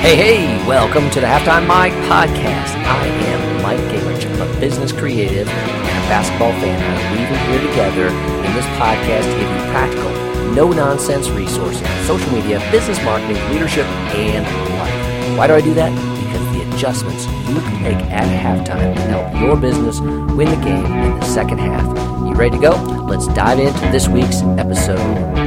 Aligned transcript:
Hey, 0.00 0.16
hey, 0.16 0.66
welcome 0.66 1.10
to 1.10 1.20
the 1.20 1.26
Halftime 1.26 1.66
Mike 1.66 1.92
podcast. 2.08 2.74
I 2.86 3.06
am 3.06 3.62
Mike 3.62 3.78
Gingrich. 3.92 4.24
I'm 4.24 4.40
a 4.40 4.58
business 4.58 4.92
creative 4.92 5.46
and 5.46 5.70
a 5.70 6.08
basketball 6.08 6.52
fan. 6.52 6.80
I'm 6.80 7.12
weaving 7.12 7.38
here 7.50 7.68
together 7.68 8.06
in 8.08 8.54
this 8.54 8.64
podcast 8.80 9.24
to 9.24 9.38
give 9.38 9.50
you 9.50 9.70
practical, 9.70 10.10
no 10.54 10.72
nonsense 10.72 11.28
resources 11.28 11.82
on 11.82 12.04
social 12.06 12.32
media, 12.32 12.58
business 12.72 13.00
marketing, 13.04 13.36
leadership, 13.52 13.84
and 14.16 14.44
life. 14.78 15.38
Why 15.38 15.46
do 15.46 15.52
I 15.52 15.60
do 15.60 15.74
that? 15.74 15.90
Because 16.24 16.56
the 16.56 16.74
adjustments 16.74 17.26
you 17.50 17.60
can 17.60 17.82
make 17.82 17.98
at 18.10 18.24
halftime 18.24 18.96
can 18.96 19.10
help 19.10 19.38
your 19.38 19.54
business 19.54 20.00
win 20.00 20.48
the 20.48 20.64
game 20.64 20.86
in 20.86 21.20
the 21.20 21.26
second 21.26 21.58
half. 21.58 21.86
You 22.26 22.32
ready 22.32 22.56
to 22.56 22.58
go? 22.58 22.70
Let's 23.06 23.26
dive 23.28 23.60
into 23.60 23.80
this 23.92 24.08
week's 24.08 24.40
episode. 24.56 25.39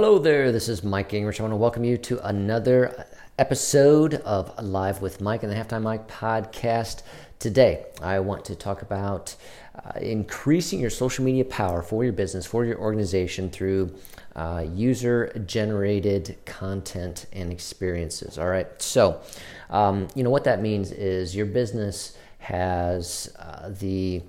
Hello 0.00 0.20
there, 0.20 0.52
this 0.52 0.68
is 0.68 0.84
Mike 0.84 1.10
Gingrich. 1.10 1.40
I 1.40 1.42
want 1.42 1.50
to 1.54 1.56
welcome 1.56 1.82
you 1.82 1.98
to 1.98 2.24
another 2.24 3.04
episode 3.36 4.14
of 4.14 4.56
Live 4.62 5.02
with 5.02 5.20
Mike 5.20 5.42
and 5.42 5.50
the 5.50 5.56
Halftime 5.56 5.82
Mike 5.82 6.06
podcast. 6.06 7.02
Today, 7.40 7.86
I 8.00 8.20
want 8.20 8.44
to 8.44 8.54
talk 8.54 8.82
about 8.82 9.34
uh, 9.74 9.98
increasing 9.98 10.78
your 10.78 10.90
social 10.90 11.24
media 11.24 11.44
power 11.44 11.82
for 11.82 12.04
your 12.04 12.12
business, 12.12 12.46
for 12.46 12.64
your 12.64 12.78
organization 12.78 13.50
through 13.50 13.92
uh, 14.36 14.64
user 14.72 15.32
generated 15.48 16.36
content 16.46 17.26
and 17.32 17.50
experiences. 17.50 18.38
All 18.38 18.46
right, 18.46 18.68
so 18.80 19.20
um, 19.68 20.06
you 20.14 20.22
know 20.22 20.30
what 20.30 20.44
that 20.44 20.62
means 20.62 20.92
is 20.92 21.34
your 21.34 21.46
business 21.46 22.16
has 22.38 23.34
uh, 23.36 23.70
the 23.70 24.22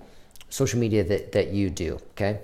social 0.50 0.80
media 0.80 1.04
that, 1.04 1.32
that 1.34 1.50
you 1.50 1.70
do, 1.70 2.00
okay? 2.14 2.40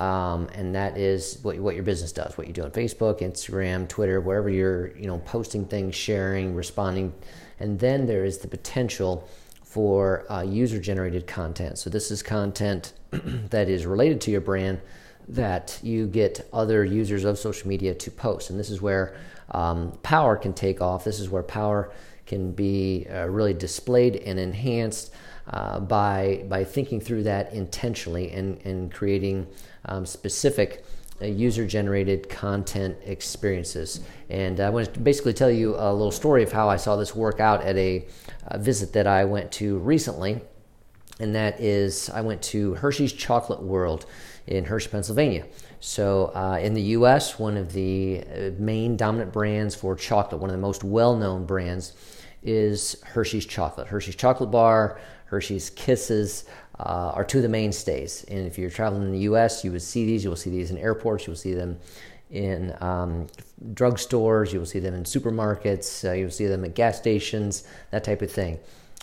Um, 0.00 0.48
and 0.54 0.74
that 0.74 0.96
is 0.96 1.38
what, 1.42 1.58
what 1.58 1.74
your 1.74 1.84
business 1.84 2.10
does, 2.10 2.38
what 2.38 2.46
you 2.46 2.54
do 2.54 2.64
on 2.64 2.70
Facebook, 2.70 3.20
Instagram, 3.20 3.86
Twitter, 3.86 4.18
wherever 4.20 4.48
you're, 4.48 4.96
you 4.96 5.06
know, 5.06 5.18
posting 5.18 5.66
things, 5.66 5.94
sharing, 5.94 6.54
responding. 6.54 7.12
And 7.58 7.78
then 7.78 8.06
there 8.06 8.24
is 8.24 8.38
the 8.38 8.48
potential 8.48 9.28
for 9.62 10.30
uh, 10.32 10.40
user-generated 10.40 11.26
content. 11.26 11.78
So 11.78 11.90
this 11.90 12.10
is 12.10 12.22
content 12.22 12.94
that 13.10 13.68
is 13.68 13.84
related 13.84 14.22
to 14.22 14.30
your 14.30 14.40
brand 14.40 14.80
that 15.28 15.78
you 15.82 16.06
get 16.06 16.48
other 16.50 16.82
users 16.82 17.24
of 17.24 17.38
social 17.38 17.68
media 17.68 17.94
to 17.94 18.10
post. 18.10 18.48
And 18.48 18.58
this 18.58 18.70
is 18.70 18.80
where 18.80 19.16
um, 19.50 19.92
power 20.02 20.34
can 20.34 20.54
take 20.54 20.80
off. 20.80 21.04
This 21.04 21.20
is 21.20 21.28
where 21.28 21.42
power 21.42 21.92
can 22.24 22.52
be 22.52 23.06
uh, 23.12 23.26
really 23.26 23.52
displayed 23.52 24.16
and 24.16 24.38
enhanced 24.38 25.12
uh, 25.48 25.80
by 25.80 26.44
by 26.48 26.62
thinking 26.64 27.00
through 27.00 27.24
that 27.24 27.52
intentionally 27.52 28.30
and 28.30 28.60
and 28.64 28.92
creating 28.92 29.46
um, 29.84 30.06
specific 30.06 30.84
uh, 31.22 31.26
user 31.26 31.66
generated 31.66 32.28
content 32.28 32.96
experiences. 33.04 34.00
And 34.30 34.60
I 34.60 34.70
want 34.70 34.94
to 34.94 35.00
basically 35.00 35.34
tell 35.34 35.50
you 35.50 35.74
a 35.76 35.92
little 35.92 36.10
story 36.10 36.42
of 36.42 36.52
how 36.52 36.68
I 36.68 36.76
saw 36.76 36.96
this 36.96 37.14
work 37.14 37.40
out 37.40 37.62
at 37.62 37.76
a, 37.76 38.06
a 38.46 38.58
visit 38.58 38.92
that 38.94 39.06
I 39.06 39.24
went 39.24 39.52
to 39.52 39.78
recently. 39.78 40.40
And 41.18 41.34
that 41.34 41.60
is, 41.60 42.08
I 42.08 42.22
went 42.22 42.40
to 42.44 42.74
Hershey's 42.74 43.12
Chocolate 43.12 43.62
World 43.62 44.06
in 44.46 44.64
Hershey, 44.64 44.88
Pennsylvania. 44.88 45.44
So, 45.80 46.32
uh, 46.34 46.58
in 46.62 46.74
the 46.74 46.82
US, 46.82 47.38
one 47.38 47.56
of 47.56 47.72
the 47.72 48.22
uh, 48.22 48.50
main 48.58 48.96
dominant 48.96 49.32
brands 49.32 49.74
for 49.74 49.94
chocolate, 49.94 50.40
one 50.40 50.50
of 50.50 50.56
the 50.56 50.60
most 50.60 50.84
well 50.84 51.16
known 51.16 51.44
brands, 51.44 51.92
is 52.42 52.96
Hershey's 53.04 53.46
Chocolate. 53.46 53.88
Hershey's 53.88 54.16
Chocolate 54.16 54.50
Bar, 54.50 55.00
Hershey's 55.26 55.70
Kisses 55.70 56.44
uh, 56.80 57.12
are 57.14 57.24
two 57.24 57.38
of 57.38 57.42
the 57.42 57.48
mainstays. 57.48 58.24
And 58.28 58.46
if 58.46 58.58
you're 58.58 58.70
traveling 58.70 59.02
in 59.02 59.12
the 59.12 59.20
U.S., 59.20 59.64
you 59.64 59.72
would 59.72 59.82
see 59.82 60.06
these. 60.06 60.24
You 60.24 60.30
will 60.30 60.36
see 60.36 60.50
these 60.50 60.70
in 60.70 60.78
airports. 60.78 61.26
You 61.26 61.32
will 61.32 61.38
see 61.38 61.52
them 61.52 61.78
in 62.30 62.74
um, 62.80 63.26
drugstores. 63.74 64.52
You 64.52 64.60
will 64.60 64.66
see 64.66 64.78
them 64.78 64.94
in 64.94 65.04
supermarkets. 65.04 66.08
Uh, 66.08 66.12
you 66.12 66.24
will 66.24 66.32
see 66.32 66.46
them 66.46 66.64
at 66.64 66.74
gas 66.74 66.96
stations. 66.96 67.64
That 67.90 68.02
type 68.02 68.22
of 68.22 68.32
thing. 68.32 68.58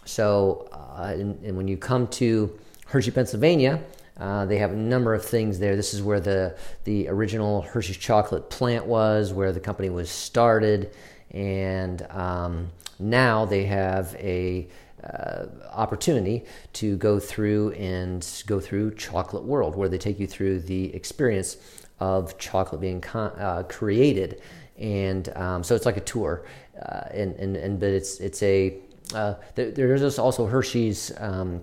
So, 0.06 0.70
uh, 0.72 1.12
and, 1.14 1.44
and, 1.44 1.58
when 1.58 1.68
you 1.68 1.78
come 1.78 2.08
to 2.08 2.58
Hershey, 2.86 3.12
Pennsylvania, 3.12 3.82
uh, 4.18 4.46
they 4.46 4.58
have 4.58 4.72
a 4.72 4.76
number 4.76 5.14
of 5.14 5.24
things 5.24 5.60
there. 5.60 5.76
This 5.76 5.94
is 5.94 6.02
where 6.02 6.22
the 6.22 6.58
the 6.86 7.10
original 7.10 7.62
Hershey's 7.62 7.98
chocolate 7.98 8.50
plant 8.50 8.86
was, 8.86 9.34
where 9.34 9.52
the 9.52 9.60
company 9.60 9.90
was 9.90 10.10
started, 10.10 10.92
and 11.32 12.02
um, 12.10 12.70
now 13.00 13.46
they 13.46 13.66
have 13.66 14.16
a 14.16 14.68
uh, 15.04 15.46
opportunity 15.72 16.46
to 16.74 16.98
go 16.98 17.20
through 17.20 17.72
and 17.72 18.44
go 18.48 18.60
through 18.60 18.96
Chocolate 18.96 19.44
World, 19.44 19.76
where 19.76 19.90
they 19.90 19.98
take 19.98 20.20
you 20.20 20.28
through 20.28 20.60
the 20.60 20.94
experience 20.96 21.58
of 22.00 22.38
chocolate 22.38 22.82
being 22.82 23.02
con- 23.02 23.34
uh, 23.38 23.64
created, 23.68 24.42
and 24.78 25.30
um, 25.36 25.64
so 25.64 25.76
it's 25.76 25.86
like 25.86 25.98
a 25.98 26.02
tour, 26.02 26.46
uh, 26.82 27.02
and, 27.12 27.36
and 27.36 27.56
and 27.56 27.80
but 27.80 27.90
it's 27.90 28.20
it's 28.20 28.42
a 28.44 28.78
uh, 29.14 29.36
there, 29.56 29.72
there's 29.72 30.20
also 30.20 30.46
Hershey's 30.46 31.12
um, 31.18 31.62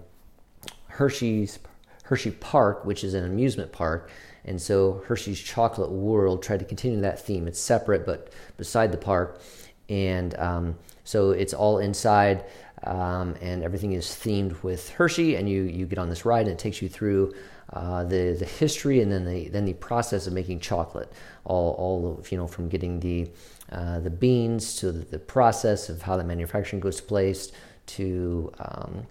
Hershey's 0.88 1.58
Hershey 2.04 2.30
Park, 2.30 2.84
which 2.84 3.02
is 3.02 3.14
an 3.14 3.24
amusement 3.24 3.72
park. 3.72 4.10
And 4.44 4.60
so 4.60 5.02
Hershey's 5.06 5.40
Chocolate 5.40 5.90
World 5.90 6.42
tried 6.42 6.58
to 6.58 6.64
continue 6.66 7.00
that 7.00 7.18
theme. 7.18 7.48
It's 7.48 7.58
separate, 7.58 8.04
but 8.04 8.30
beside 8.56 8.92
the 8.92 8.98
park. 8.98 9.40
And 9.88 10.38
um, 10.38 10.78
so 11.02 11.30
it's 11.30 11.54
all 11.54 11.78
inside 11.78 12.44
um, 12.84 13.34
and 13.40 13.62
everything 13.62 13.92
is 13.92 14.06
themed 14.06 14.62
with 14.62 14.90
Hershey. 14.90 15.36
And 15.36 15.48
you 15.48 15.62
you 15.62 15.86
get 15.86 15.98
on 15.98 16.08
this 16.08 16.24
ride, 16.24 16.46
and 16.46 16.50
it 16.50 16.58
takes 16.58 16.80
you 16.82 16.88
through 16.88 17.34
uh, 17.72 18.04
the 18.04 18.36
the 18.38 18.44
history 18.44 19.00
and 19.00 19.10
then 19.10 19.24
the 19.24 19.48
then 19.48 19.64
the 19.64 19.74
process 19.74 20.26
of 20.26 20.32
making 20.32 20.60
chocolate. 20.60 21.12
All 21.44 21.72
all 21.78 22.18
of, 22.18 22.30
you 22.30 22.38
know 22.38 22.46
from 22.46 22.68
getting 22.68 23.00
the 23.00 23.30
uh, 23.72 24.00
the 24.00 24.10
beans 24.10 24.76
to 24.76 24.92
the, 24.92 25.04
the, 25.06 25.18
process 25.18 25.88
of 25.88 26.02
how 26.02 26.18
the 26.18 26.22
manufacturing 26.22 26.80
goes 26.80 26.96
to 26.96 27.02
place 27.02 27.50
to 27.86 28.52
um, 28.58 29.06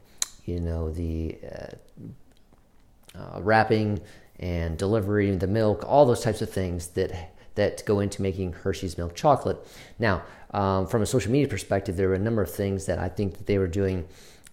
you 0.46 0.60
know 0.60 0.92
the 0.92 1.38
uh, 1.44 3.18
uh 3.18 3.42
wrapping 3.42 4.00
and 4.40 4.78
delivery, 4.78 5.32
the 5.36 5.48
milk, 5.48 5.84
all 5.88 6.06
those 6.06 6.22
types 6.22 6.42
of 6.42 6.50
things 6.50 6.88
that 6.90 7.33
that 7.56 7.84
go 7.86 8.00
into 8.00 8.22
making 8.22 8.54
Hershey's 8.54 8.98
milk 8.98 9.16
chocolate. 9.16 9.58
Now, 10.00 10.24
um, 10.52 10.88
from 10.88 11.02
a 11.02 11.06
social 11.06 11.32
media 11.32 11.48
perspective, 11.48 11.98
there 11.98 12.10
were 12.10 12.16
a 12.16 12.20
number 12.20 12.42
of 12.42 12.52
things 12.52 12.86
that 12.86 13.00
I 13.00 13.10
think 13.10 13.38
that 13.38 13.48
they 13.48 13.58
were 13.58 13.68
doing 13.68 14.08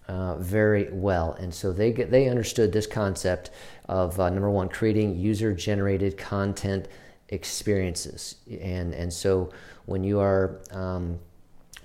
uh, 0.09 0.37
very 0.37 0.89
well, 0.91 1.35
and 1.35 1.55
so 1.55 1.73
they 1.73 1.93
they 1.93 2.29
understood 2.29 2.73
this 2.73 2.87
concept 2.87 3.51
of 3.89 4.19
uh, 4.19 4.29
number 4.31 4.51
one, 4.51 4.69
creating 4.69 5.17
user-generated 5.17 6.17
content 6.19 6.89
experiences, 7.29 8.37
and 8.61 8.95
and 8.95 9.13
so 9.13 9.51
when 9.87 10.03
you 10.03 10.19
are 10.19 10.61
um, 10.73 11.19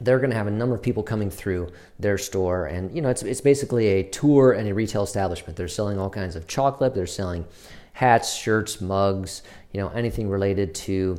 they're 0.02 0.18
going 0.20 0.30
to 0.30 0.36
have 0.36 0.48
a 0.48 0.52
number 0.52 0.76
of 0.76 0.82
people 0.82 1.04
coming 1.04 1.30
through 1.30 1.72
their 2.00 2.18
store. 2.18 2.66
And 2.66 2.94
you 2.96 3.02
know 3.02 3.10
it's, 3.10 3.24
it's 3.24 3.42
basically 3.42 3.88
a 3.88 4.04
tour 4.04 4.54
and 4.54 4.68
a 4.68 4.74
retail 4.74 5.04
establishment. 5.04 5.56
They're 5.56 5.68
selling 5.68 6.00
all 6.00 6.10
kinds 6.10 6.36
of 6.36 6.48
chocolate. 6.48 6.94
They're 6.94 7.08
selling 7.08 7.46
hats 7.96 8.36
shirts 8.36 8.82
mugs 8.82 9.42
you 9.72 9.80
know 9.80 9.88
anything 9.90 10.30
related 10.30 10.76
to 10.76 11.18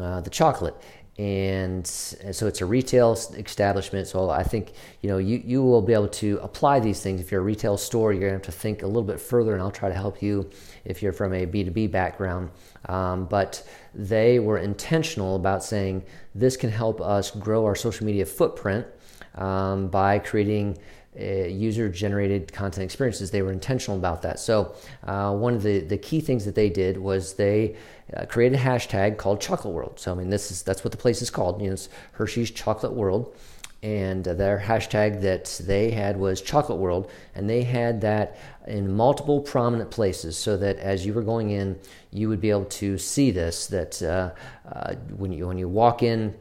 uh, 0.00 0.20
the 0.20 0.30
chocolate. 0.30 0.74
And, 1.18 1.86
so 1.86 2.46
it's 2.46 2.62
a 2.62 2.66
retail 2.66 3.12
establishment. 3.12 4.08
So 4.08 4.30
i 4.30 4.42
think 4.42 4.72
you 5.02 5.08
know 5.10 5.18
you, 5.18 5.42
you 5.44 5.62
will 5.62 5.82
be 5.82 5.92
able 5.92 6.08
to 6.24 6.38
apply 6.42 6.80
these 6.80 7.00
things. 7.00 7.20
If 7.20 7.30
you're 7.30 7.42
a 7.42 7.44
retail 7.44 7.76
store 7.76 8.12
you're 8.12 8.20
going 8.20 8.40
to 8.40 8.46
have 8.46 8.54
to 8.54 8.60
think 8.60 8.82
a 8.82 8.86
little 8.86 9.02
bit 9.12 9.20
further 9.20 9.52
and 9.52 9.60
i'll 9.62 9.78
try 9.82 9.88
to 9.88 9.94
help 9.94 10.22
you 10.22 10.48
if 10.84 11.02
you're 11.02 11.12
from 11.12 11.34
a 11.34 11.46
b2b 11.46 11.90
background. 11.90 12.50
Um, 12.86 13.26
but 13.26 13.62
they 13.94 14.38
were 14.38 14.58
intentional 14.58 15.36
about 15.36 15.62
saying 15.62 16.04
this 16.34 16.56
can 16.56 16.70
help 16.70 17.00
us 17.00 17.30
grow 17.30 17.64
our 17.66 17.76
social 17.76 18.06
media 18.06 18.26
footprint 18.26 18.86
um, 19.34 19.88
by 19.88 20.18
creating 20.18 20.78
uh, 21.18 21.24
user 21.24 21.88
generated 21.88 22.52
content 22.52 22.84
experiences. 22.84 23.30
They 23.30 23.42
were 23.42 23.52
intentional 23.52 23.98
about 23.98 24.22
that. 24.22 24.38
So, 24.38 24.74
uh, 25.04 25.34
one 25.34 25.54
of 25.54 25.62
the, 25.62 25.80
the 25.80 25.98
key 25.98 26.20
things 26.20 26.44
that 26.46 26.54
they 26.54 26.70
did 26.70 26.96
was 26.96 27.34
they 27.34 27.76
uh, 28.16 28.24
created 28.26 28.58
a 28.58 28.62
hashtag 28.62 29.18
called 29.18 29.40
Chocolate 29.40 29.74
World. 29.74 30.00
So, 30.00 30.12
I 30.12 30.14
mean, 30.14 30.30
this 30.30 30.50
is 30.50 30.62
that's 30.62 30.84
what 30.84 30.90
the 30.90 30.96
place 30.96 31.20
is 31.20 31.30
called. 31.30 31.60
You 31.60 31.68
know, 31.68 31.74
it's 31.74 31.88
Hershey's 32.12 32.50
Chocolate 32.50 32.92
World. 32.92 33.34
And 33.82 34.24
their 34.24 34.60
hashtag 34.60 35.22
that 35.22 35.60
they 35.66 35.90
had 35.90 36.16
was 36.16 36.40
Chocolate 36.40 36.78
World, 36.78 37.10
and 37.34 37.50
they 37.50 37.64
had 37.64 38.00
that 38.02 38.38
in 38.68 38.94
multiple 38.94 39.40
prominent 39.40 39.90
places 39.90 40.38
so 40.38 40.56
that 40.56 40.76
as 40.76 41.04
you 41.04 41.12
were 41.12 41.22
going 41.22 41.50
in, 41.50 41.76
you 42.12 42.28
would 42.28 42.40
be 42.40 42.50
able 42.50 42.66
to 42.66 42.96
see 42.96 43.32
this. 43.32 43.66
That 43.66 44.00
uh, 44.00 44.30
uh, 44.72 44.94
when, 45.16 45.32
you, 45.32 45.48
when 45.48 45.58
you 45.58 45.68
walk 45.68 46.04
in, 46.04 46.32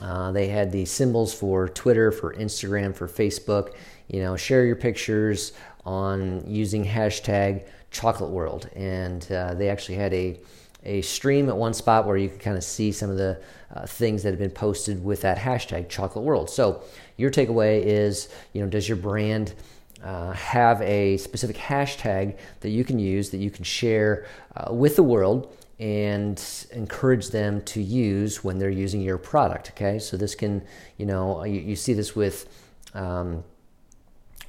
uh, 0.00 0.32
they 0.32 0.48
had 0.48 0.72
the 0.72 0.84
symbols 0.84 1.32
for 1.32 1.68
Twitter, 1.68 2.10
for 2.10 2.34
Instagram, 2.34 2.94
for 2.94 3.06
Facebook, 3.06 3.74
you 4.08 4.20
know, 4.20 4.36
share 4.36 4.64
your 4.64 4.76
pictures 4.76 5.52
on 5.84 6.44
using 6.46 6.84
hashtag 6.84 7.66
chocolate 7.90 8.30
world. 8.30 8.68
And 8.74 9.30
uh, 9.30 9.54
they 9.54 9.68
actually 9.68 9.96
had 9.96 10.12
a, 10.12 10.40
a 10.84 11.02
stream 11.02 11.48
at 11.48 11.56
one 11.56 11.74
spot 11.74 12.06
where 12.06 12.16
you 12.16 12.28
could 12.28 12.40
kind 12.40 12.56
of 12.56 12.64
see 12.64 12.92
some 12.92 13.10
of 13.10 13.16
the 13.16 13.40
uh, 13.74 13.86
things 13.86 14.22
that 14.22 14.30
have 14.30 14.38
been 14.38 14.50
posted 14.50 15.02
with 15.02 15.20
that 15.22 15.38
hashtag 15.38 15.88
chocolate 15.88 16.24
world. 16.24 16.50
So 16.50 16.82
your 17.16 17.30
takeaway 17.30 17.82
is, 17.82 18.28
you 18.52 18.62
know, 18.62 18.68
does 18.68 18.88
your 18.88 18.96
brand 18.96 19.54
uh, 20.02 20.32
have 20.32 20.82
a 20.82 21.16
specific 21.16 21.56
hashtag 21.56 22.36
that 22.60 22.70
you 22.70 22.84
can 22.84 22.98
use 22.98 23.30
that 23.30 23.38
you 23.38 23.50
can 23.50 23.64
share 23.64 24.26
uh, 24.56 24.72
with 24.72 24.96
the 24.96 25.02
world 25.02 25.56
and 25.80 26.66
encourage 26.72 27.30
them 27.30 27.60
to 27.62 27.82
use 27.82 28.44
when 28.44 28.58
they're 28.58 28.70
using 28.70 29.00
your 29.00 29.18
product. 29.18 29.70
Okay, 29.70 29.98
so 29.98 30.16
this 30.16 30.34
can, 30.34 30.62
you 30.98 31.06
know, 31.06 31.42
you, 31.44 31.60
you 31.60 31.76
see 31.76 31.94
this 31.94 32.14
with. 32.14 32.48
Um, 32.94 33.42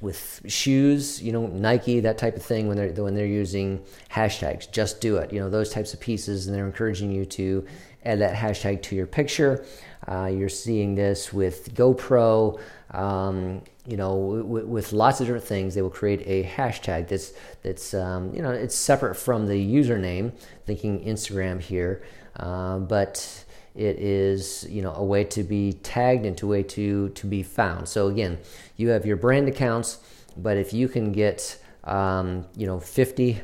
with 0.00 0.42
shoes, 0.46 1.22
you 1.22 1.32
know, 1.32 1.46
Nike, 1.46 2.00
that 2.00 2.18
type 2.18 2.36
of 2.36 2.42
thing, 2.42 2.68
when 2.68 2.76
they're 2.76 2.92
when 3.02 3.14
they're 3.14 3.26
using 3.26 3.82
hashtags, 4.10 4.70
just 4.70 5.00
do 5.00 5.16
it, 5.16 5.32
you 5.32 5.40
know, 5.40 5.48
those 5.48 5.70
types 5.70 5.94
of 5.94 6.00
pieces, 6.00 6.46
and 6.46 6.54
they're 6.54 6.66
encouraging 6.66 7.10
you 7.10 7.24
to 7.24 7.66
add 8.04 8.20
that 8.20 8.36
hashtag 8.36 8.82
to 8.82 8.96
your 8.96 9.06
picture. 9.06 9.64
Uh, 10.06 10.26
you're 10.26 10.48
seeing 10.48 10.94
this 10.94 11.32
with 11.32 11.74
GoPro, 11.74 12.60
um, 12.92 13.62
you 13.86 13.96
know, 13.96 14.42
w- 14.42 14.66
with 14.66 14.92
lots 14.92 15.20
of 15.20 15.26
different 15.26 15.44
things. 15.44 15.74
They 15.74 15.82
will 15.82 15.90
create 15.90 16.22
a 16.26 16.44
hashtag 16.48 17.08
that's 17.08 17.32
that's 17.62 17.94
um, 17.94 18.34
you 18.34 18.42
know 18.42 18.50
it's 18.50 18.76
separate 18.76 19.14
from 19.16 19.46
the 19.46 19.54
username. 19.54 20.32
Thinking 20.66 21.04
Instagram 21.04 21.60
here, 21.60 22.02
uh, 22.36 22.78
but 22.78 23.45
it 23.76 23.98
is 23.98 24.66
you 24.70 24.82
know 24.82 24.92
a 24.94 25.04
way 25.04 25.22
to 25.24 25.42
be 25.42 25.74
tagged 25.74 26.24
and 26.24 26.42
a 26.42 26.46
way 26.46 26.62
to 26.62 27.10
to 27.10 27.26
be 27.26 27.42
found. 27.42 27.88
So 27.88 28.08
again, 28.08 28.38
you 28.76 28.88
have 28.88 29.06
your 29.06 29.16
brand 29.16 29.48
accounts, 29.48 29.98
but 30.36 30.56
if 30.56 30.72
you 30.72 30.88
can 30.88 31.12
get 31.12 31.58
um, 31.84 32.46
you 32.56 32.66
know 32.66 32.80
50, 32.80 33.40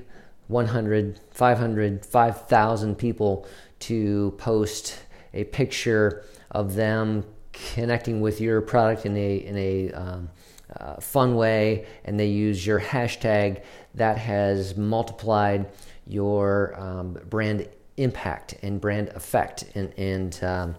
100, 0.48 1.20
500, 1.30 2.06
5,000 2.06 2.94
people 2.96 3.46
to 3.80 4.34
post 4.38 4.98
a 5.34 5.44
picture 5.44 6.24
of 6.50 6.74
them 6.74 7.24
connecting 7.52 8.20
with 8.20 8.40
your 8.40 8.60
product 8.60 9.06
in 9.06 9.16
a 9.16 9.36
in 9.36 9.56
a 9.56 9.92
um, 9.92 10.30
uh, 10.78 10.94
fun 10.96 11.34
way, 11.34 11.86
and 12.04 12.18
they 12.18 12.28
use 12.28 12.66
your 12.66 12.80
hashtag 12.80 13.62
that 13.94 14.16
has 14.16 14.76
multiplied 14.76 15.66
your 16.06 16.74
um, 16.80 17.18
brand 17.28 17.68
impact 17.96 18.54
and 18.62 18.80
brand 18.80 19.08
effect 19.10 19.64
and 19.74 19.92
and 19.96 20.42
um, 20.42 20.74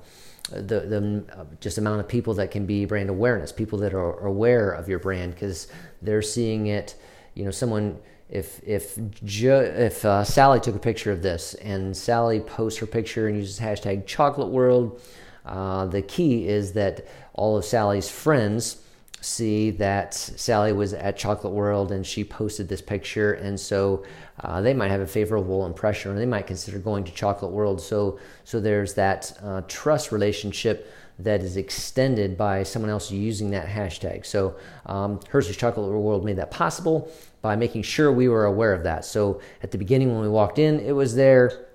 the 0.49 0.81
the 0.81 1.23
uh, 1.33 1.45
just 1.59 1.77
amount 1.77 1.99
of 1.99 2.07
people 2.07 2.33
that 2.35 2.51
can 2.51 2.65
be 2.65 2.85
brand 2.85 3.09
awareness, 3.09 3.51
people 3.51 3.79
that 3.79 3.93
are 3.93 4.25
aware 4.25 4.71
of 4.71 4.89
your 4.89 4.99
brand 4.99 5.33
because 5.33 5.67
they're 6.01 6.21
seeing 6.21 6.67
it. 6.67 6.95
You 7.33 7.45
know, 7.45 7.51
someone 7.51 7.99
if 8.29 8.61
if 8.63 8.97
if 9.23 10.05
uh, 10.05 10.23
Sally 10.23 10.59
took 10.59 10.75
a 10.75 10.79
picture 10.79 11.11
of 11.11 11.21
this 11.21 11.53
and 11.55 11.95
Sally 11.95 12.39
posts 12.39 12.79
her 12.79 12.85
picture 12.85 13.27
and 13.27 13.37
uses 13.37 13.59
hashtag 13.59 14.05
Chocolate 14.05 14.49
World, 14.49 15.01
uh, 15.45 15.85
the 15.85 16.01
key 16.01 16.47
is 16.47 16.73
that 16.73 17.07
all 17.33 17.57
of 17.57 17.65
Sally's 17.65 18.09
friends 18.09 18.82
see 19.23 19.71
that 19.71 20.13
Sally 20.13 20.73
was 20.73 20.93
at 20.93 21.17
Chocolate 21.17 21.53
World 21.53 21.91
and 21.91 22.05
she 22.05 22.23
posted 22.23 22.67
this 22.67 22.81
picture, 22.81 23.33
and 23.33 23.59
so 23.59 24.03
uh, 24.41 24.61
they 24.61 24.73
might 24.73 24.91
have 24.91 25.01
a 25.01 25.07
favorable 25.07 25.65
impression, 25.65 26.11
or 26.11 26.15
they 26.15 26.25
might 26.25 26.47
consider 26.47 26.79
going 26.79 27.03
to 27.05 27.11
Chocolate 27.11 27.51
World. 27.51 27.81
So, 27.81 28.19
so 28.43 28.59
there's 28.59 28.93
that 28.95 29.31
uh, 29.41 29.61
trust 29.67 30.11
relationship 30.11 30.91
that 31.19 31.41
is 31.41 31.57
extended 31.57 32.37
by 32.37 32.63
someone 32.63 32.89
else 32.89 33.11
using 33.11 33.51
that 33.51 33.67
hashtag. 33.67 34.25
So, 34.25 34.55
um, 34.87 35.19
Hershey's 35.29 35.57
Chocolate 35.57 35.89
World 35.89 36.25
made 36.25 36.37
that 36.37 36.51
possible 36.51 37.11
by 37.41 37.55
making 37.55 37.83
sure 37.83 38.11
we 38.11 38.27
were 38.27 38.45
aware 38.45 38.73
of 38.73 38.83
that. 38.83 39.05
So, 39.05 39.39
at 39.61 39.71
the 39.71 39.77
beginning 39.77 40.11
when 40.11 40.21
we 40.21 40.29
walked 40.29 40.59
in, 40.59 40.79
it 40.79 40.93
was 40.93 41.15
there 41.15 41.67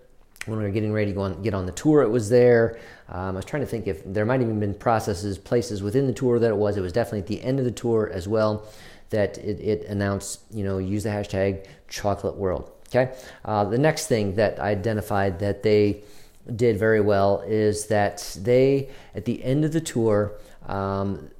when 0.48 0.58
we 0.58 0.64
were 0.64 0.70
getting 0.70 0.92
ready 0.92 1.10
to 1.10 1.14
go 1.14 1.22
on, 1.22 1.42
get 1.42 1.54
on 1.54 1.66
the 1.66 1.72
tour, 1.72 2.02
it 2.02 2.10
was 2.10 2.28
there. 2.28 2.78
Um, 3.08 3.30
I 3.30 3.32
was 3.32 3.44
trying 3.44 3.62
to 3.62 3.66
think 3.66 3.86
if 3.86 4.02
there 4.04 4.24
might 4.24 4.40
even 4.40 4.58
been 4.60 4.74
processes, 4.74 5.38
places 5.38 5.82
within 5.82 6.06
the 6.06 6.12
tour 6.12 6.38
that 6.38 6.50
it 6.50 6.56
was. 6.56 6.76
It 6.76 6.80
was 6.80 6.92
definitely 6.92 7.20
at 7.20 7.26
the 7.26 7.42
end 7.42 7.58
of 7.58 7.64
the 7.64 7.70
tour 7.70 8.10
as 8.12 8.26
well 8.26 8.66
that 9.10 9.38
it, 9.38 9.60
it 9.60 9.86
announced, 9.86 10.40
you 10.50 10.64
know, 10.64 10.78
use 10.78 11.04
the 11.04 11.10
hashtag 11.10 11.66
Chocolate 11.88 12.36
World. 12.36 12.70
Okay. 12.88 13.14
Uh, 13.44 13.64
the 13.64 13.78
next 13.78 14.06
thing 14.06 14.36
that 14.36 14.60
I 14.60 14.70
identified 14.70 15.38
that 15.40 15.62
they 15.62 16.02
did 16.54 16.78
very 16.78 17.00
well 17.00 17.42
is 17.46 17.86
that 17.86 18.36
they, 18.40 18.88
at 19.14 19.24
the 19.26 19.42
end 19.44 19.64
of 19.64 19.72
the 19.72 19.80
tour, 19.80 20.32
um, 20.66 21.30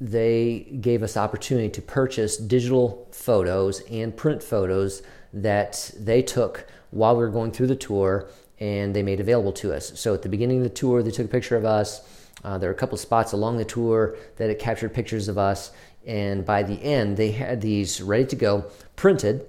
they 0.00 0.78
gave 0.80 1.02
us 1.02 1.16
opportunity 1.16 1.68
to 1.70 1.82
purchase 1.82 2.36
digital 2.36 3.08
photos 3.10 3.80
and 3.90 4.16
print 4.16 4.42
photos 4.42 5.02
that 5.32 5.90
they 5.98 6.22
took 6.22 6.66
while 6.90 7.16
we 7.16 7.22
were 7.22 7.30
going 7.30 7.50
through 7.50 7.66
the 7.66 7.76
tour 7.76 8.28
and 8.60 8.94
they 8.94 9.02
made 9.02 9.20
available 9.20 9.52
to 9.52 9.72
us. 9.72 9.98
So 9.98 10.14
at 10.14 10.22
the 10.22 10.28
beginning 10.28 10.58
of 10.58 10.64
the 10.64 10.70
tour, 10.70 11.02
they 11.02 11.10
took 11.10 11.26
a 11.26 11.28
picture 11.28 11.56
of 11.56 11.64
us. 11.64 12.00
Uh, 12.44 12.58
there 12.58 12.68
were 12.68 12.74
a 12.74 12.78
couple 12.78 12.96
spots 12.98 13.32
along 13.32 13.58
the 13.58 13.64
tour 13.64 14.16
that 14.36 14.50
it 14.50 14.58
captured 14.58 14.94
pictures 14.94 15.28
of 15.28 15.38
us. 15.38 15.70
And 16.06 16.44
by 16.44 16.62
the 16.62 16.82
end, 16.82 17.16
they 17.16 17.32
had 17.32 17.60
these 17.60 18.00
ready 18.00 18.24
to 18.26 18.36
go, 18.36 18.64
printed. 18.96 19.46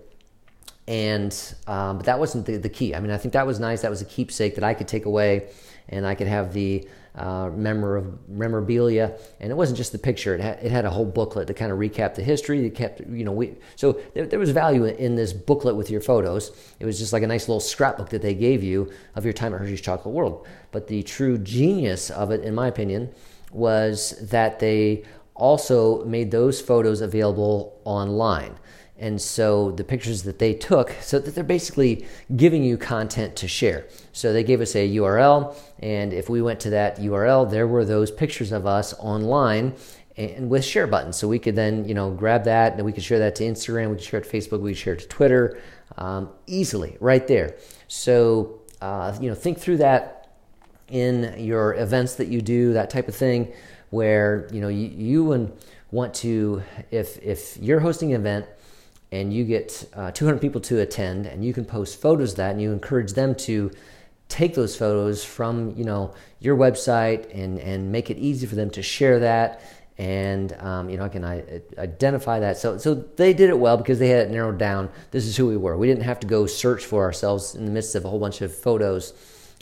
And 0.87 1.31
um, 1.67 1.97
but 1.97 2.05
that 2.07 2.19
wasn't 2.19 2.45
the, 2.47 2.57
the 2.57 2.69
key. 2.69 2.95
I 2.95 2.99
mean, 2.99 3.11
I 3.11 3.17
think 3.17 3.33
that 3.33 3.45
was 3.45 3.59
nice. 3.59 3.81
That 3.81 3.91
was 3.91 4.01
a 4.01 4.05
keepsake 4.05 4.55
that 4.55 4.63
I 4.63 4.73
could 4.73 4.87
take 4.87 5.05
away, 5.05 5.49
and 5.87 6.05
I 6.05 6.15
could 6.15 6.27
have 6.27 6.51
the 6.51 6.87
uh, 7.19 7.49
memorabilia, 7.49 9.17
and 9.39 9.51
it 9.51 9.55
wasn't 9.55 9.77
just 9.77 9.91
the 9.91 9.97
picture. 9.97 10.33
It 10.35 10.41
had, 10.41 10.59
it 10.63 10.71
had 10.71 10.85
a 10.85 10.89
whole 10.89 11.05
booklet 11.05 11.47
to 11.47 11.53
kind 11.53 11.71
of 11.71 11.77
recap 11.77 12.15
the 12.15 12.23
history. 12.23 12.65
It 12.65 12.75
kept, 12.75 13.01
you 13.01 13.25
know, 13.25 13.31
we 13.31 13.55
so 13.75 13.99
there, 14.13 14.25
there, 14.25 14.39
was 14.39 14.51
value 14.51 14.85
in 14.85 15.15
this 15.15 15.33
booklet 15.33 15.75
with 15.75 15.89
your 15.89 16.01
photos. 16.01 16.51
It 16.79 16.85
was 16.85 16.97
just 16.97 17.11
like 17.11 17.23
a 17.23 17.27
nice 17.27 17.47
little 17.47 17.59
scrapbook 17.59 18.09
that 18.09 18.21
they 18.21 18.33
gave 18.33 18.63
you 18.63 18.91
of 19.15 19.25
your 19.25 19.33
time 19.33 19.53
at 19.53 19.59
Hershey's 19.59 19.81
Chocolate 19.81 20.15
World. 20.15 20.47
But 20.71 20.87
the 20.87 21.03
true 21.03 21.37
genius 21.37 22.09
of 22.09 22.31
it, 22.31 22.41
in 22.43 22.55
my 22.55 22.67
opinion, 22.67 23.13
was 23.51 24.11
that 24.29 24.59
they 24.59 25.03
also 25.35 26.05
made 26.05 26.31
those 26.31 26.61
photos 26.61 27.01
available 27.01 27.81
online. 27.83 28.57
And 28.99 29.21
so 29.21 29.71
the 29.71 29.83
pictures 29.83 30.23
that 30.23 30.39
they 30.39 30.53
took, 30.53 30.91
so 31.01 31.19
that 31.19 31.33
they're 31.33 31.43
basically 31.43 32.05
giving 32.35 32.63
you 32.63 32.77
content 32.77 33.35
to 33.37 33.47
share. 33.47 33.85
So 34.11 34.33
they 34.33 34.43
gave 34.43 34.59
us 34.59 34.75
a 34.75 34.89
URL, 34.97 35.55
and 35.79 36.11
if 36.11 36.29
we 36.29 36.41
went 36.41 36.59
to 36.61 36.69
that 36.71 36.97
URL, 36.97 37.49
there 37.49 37.67
were 37.67 37.85
those 37.85 38.11
pictures 38.11 38.51
of 38.51 38.65
us 38.65 38.93
online 38.99 39.73
and 40.17 40.49
with 40.49 40.65
share 40.65 40.85
buttons. 40.85 41.15
So 41.15 41.29
we 41.29 41.39
could 41.39 41.55
then, 41.55 41.87
you 41.87 41.93
know, 41.93 42.11
grab 42.11 42.43
that 42.43 42.73
and 42.73 42.83
we 42.83 42.91
could 42.91 43.03
share 43.03 43.19
that 43.19 43.35
to 43.35 43.43
Instagram, 43.45 43.89
we 43.89 43.95
could 43.95 44.03
share 44.03 44.19
it 44.19 44.29
to 44.29 44.37
Facebook, 44.37 44.59
we 44.59 44.71
could 44.71 44.77
share 44.77 44.93
it 44.93 44.99
to 44.99 45.07
Twitter 45.07 45.61
um, 45.97 46.29
easily 46.45 46.97
right 46.99 47.25
there. 47.25 47.55
So, 47.87 48.61
uh, 48.81 49.17
you 49.21 49.29
know, 49.29 49.35
think 49.35 49.59
through 49.59 49.77
that 49.77 50.33
in 50.89 51.35
your 51.37 51.75
events 51.75 52.15
that 52.15 52.27
you 52.27 52.41
do, 52.41 52.73
that 52.73 52.89
type 52.89 53.07
of 53.07 53.15
thing, 53.15 53.53
where, 53.91 54.49
you 54.51 54.59
know, 54.59 54.67
you, 54.67 54.87
you 54.87 55.53
want 55.91 56.13
to, 56.15 56.63
if, 56.91 57.17
if 57.19 57.57
you're 57.57 57.79
hosting 57.79 58.13
an 58.13 58.19
event, 58.19 58.45
and 59.11 59.33
you 59.33 59.43
get 59.43 59.89
uh, 59.95 60.11
200 60.11 60.39
people 60.39 60.61
to 60.61 60.79
attend 60.79 61.25
and 61.25 61.43
you 61.43 61.53
can 61.53 61.65
post 61.65 61.99
photos 61.99 62.31
of 62.31 62.37
that 62.37 62.51
and 62.51 62.61
you 62.61 62.71
encourage 62.71 63.13
them 63.13 63.33
to 63.33 63.71
take 64.27 64.53
those 64.53 64.75
photos 64.75 65.25
from 65.25 65.75
you 65.75 65.83
know 65.83 66.13
your 66.39 66.55
website 66.55 67.27
and 67.33 67.59
and 67.59 67.91
make 67.91 68.09
it 68.09 68.17
easy 68.17 68.45
for 68.45 68.55
them 68.55 68.69
to 68.69 68.81
share 68.83 69.19
that 69.19 69.61
and 69.99 70.53
um, 70.59 70.89
you 70.89 70.97
know 70.97 71.03
I 71.03 71.09
can 71.09 71.25
I, 71.25 71.61
identify 71.77 72.39
that. 72.39 72.57
So 72.57 72.77
so 72.77 72.95
they 72.95 73.33
did 73.33 73.49
it 73.49 73.59
well 73.59 73.75
because 73.75 73.99
they 73.99 74.07
had 74.07 74.27
it 74.27 74.31
narrowed 74.31 74.57
down. 74.57 74.89
This 75.11 75.25
is 75.25 75.35
who 75.35 75.45
we 75.45 75.57
were. 75.57 75.77
We 75.77 75.87
didn't 75.87 76.05
have 76.05 76.21
to 76.21 76.27
go 76.27 76.47
search 76.47 76.85
for 76.85 77.03
ourselves 77.03 77.53
in 77.53 77.65
the 77.65 77.71
midst 77.71 77.95
of 77.95 78.05
a 78.05 78.09
whole 78.09 78.19
bunch 78.19 78.41
of 78.41 78.55
photos. 78.55 79.13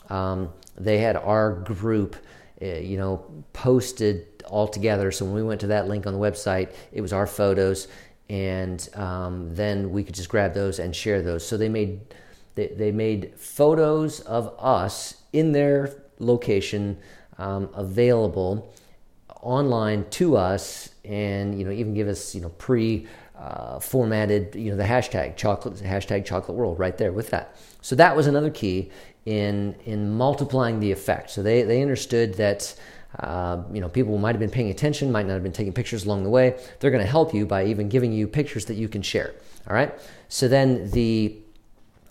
Um, 0.10 0.54
they 0.78 1.00
had 1.00 1.16
our 1.16 1.54
group 1.54 2.16
uh, 2.62 2.66
you 2.66 2.98
know 2.98 3.26
posted 3.54 4.28
all 4.46 4.68
together. 4.68 5.12
So 5.12 5.26
when 5.26 5.34
we 5.34 5.44
went 5.44 5.62
to 5.62 5.68
that 5.68 5.88
link 5.88 6.06
on 6.06 6.14
the 6.14 6.20
website 6.20 6.74
it 6.92 7.02
was 7.02 7.14
our 7.14 7.26
photos 7.26 7.88
and 8.30 8.90
um, 8.96 9.56
then 9.56 9.92
we 9.92 10.04
could 10.04 10.16
just 10.16 10.30
grab 10.30 10.54
those 10.54 10.80
and 10.80 10.96
share 10.96 11.22
those. 11.22 11.46
So 11.46 11.58
they 11.58 11.70
made 11.70 12.02
they, 12.56 12.68
they 12.68 12.92
made 12.92 13.34
photos 13.38 14.20
of 14.22 14.54
us 14.60 15.22
in 15.32 15.52
their 15.52 15.94
location 16.20 16.98
um, 17.38 17.70
available 17.74 18.74
online 19.42 20.10
to 20.10 20.36
us, 20.36 20.90
and 21.06 21.58
you 21.58 21.66
know 21.66 21.72
even 21.72 21.94
give 21.94 22.08
us 22.08 22.36
you 22.36 22.42
know 22.42 22.50
pre 22.50 23.08
uh, 23.38 23.80
formatted 23.80 24.56
you 24.56 24.72
know 24.72 24.78
the 24.78 24.84
hashtag 24.84 25.38
chocolate 25.38 25.76
hashtag 25.76 26.26
chocolate 26.26 26.58
world 26.58 26.80
right 26.80 26.98
there 26.98 27.12
with 27.12 27.30
that. 27.30 27.56
So 27.82 27.96
that 27.96 28.16
was 28.16 28.28
another 28.28 28.50
key 28.50 28.92
in 29.26 29.76
in 29.86 30.12
multiplying 30.12 30.80
the 30.80 30.92
effect. 30.92 31.30
So 31.30 31.44
they 31.44 31.62
they 31.62 31.82
understood 31.82 32.34
that 32.36 32.76
uh, 33.20 33.64
you 33.74 33.82
know, 33.82 33.90
people 33.90 34.18
might 34.18 34.34
have 34.34 34.40
been 34.40 34.50
paying 34.50 34.70
attention, 34.70 35.12
might 35.12 35.26
not 35.26 35.34
have 35.34 35.44
been 35.44 35.52
taking 35.52 35.74
pictures 35.74 36.06
along 36.06 36.24
the 36.24 36.30
way. 36.30 36.60
They're 36.80 36.92
going 36.92 37.04
to 37.04 37.10
help 37.10 37.34
you 37.34 37.46
by 37.46 37.66
even 37.66 37.90
giving 37.90 38.14
you 38.14 38.28
pictures 38.28 38.66
that 38.66 38.76
you 38.76 38.88
can 38.88 39.02
share. 39.02 39.34
All 39.68 39.74
right. 39.74 39.94
So 40.30 40.48
then 40.48 40.90
the 40.92 41.36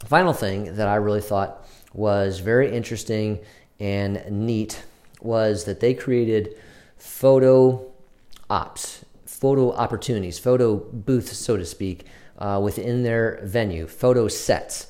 final 0.05 0.33
thing 0.33 0.77
that 0.77 0.89
I 0.89 0.97
really 0.97 1.21
thought 1.21 1.67
was 1.93 2.41
very 2.41 2.75
interesting 2.75 3.41
and 3.79 4.23
neat 4.31 4.85
was 5.21 5.65
that 5.65 5.81
they 5.81 5.95
created 5.95 6.57
photo 6.99 7.93
ops, 8.51 9.05
photo 9.25 9.73
opportunities, 9.73 10.39
photo 10.39 10.77
booths, 10.77 11.37
so 11.37 11.57
to 11.57 11.65
speak, 11.65 12.07
uh, 12.39 12.61
within 12.63 13.03
their 13.03 13.41
venue, 13.43 13.87
photo 13.87 14.29
sets. 14.29 14.89